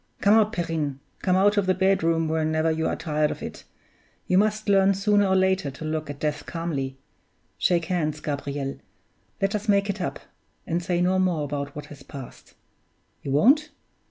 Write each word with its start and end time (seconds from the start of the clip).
Come 0.19 0.33
out, 0.33 0.51
Perrine 0.51 0.99
come 1.21 1.35
out 1.35 1.57
of 1.57 1.67
the 1.67 1.75
bedroom 1.75 2.27
whenever 2.27 2.71
you 2.71 2.87
are 2.87 2.95
tired 2.95 3.29
of 3.29 3.43
it: 3.43 3.65
you 4.25 4.35
must 4.35 4.67
learn 4.67 4.95
sooner 4.95 5.27
or 5.27 5.35
later 5.35 5.69
to 5.69 5.85
look 5.85 6.09
at 6.09 6.19
death 6.19 6.47
calmly. 6.47 6.97
Shake 7.59 7.85
hands, 7.85 8.19
Gabriel; 8.19 8.65
and 8.69 8.81
let 9.43 9.53
us 9.53 9.69
make 9.69 9.91
it 9.91 10.01
up, 10.01 10.19
and 10.65 10.81
say 10.81 11.01
no 11.01 11.19
more 11.19 11.43
about 11.43 11.75
what 11.75 11.85
has 11.93 12.01
passed. 12.01 12.55
You 13.21 13.29
won't? 13.31 13.69